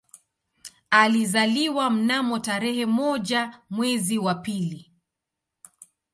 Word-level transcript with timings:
Alizaliwa 0.89 1.89
mnamo 1.89 2.39
tarehe 2.39 2.85
moja 2.85 3.59
mwezi 3.69 4.17
wa 4.17 4.35
pili 4.35 4.91